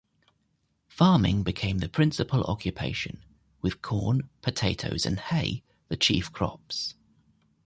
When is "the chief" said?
5.89-6.31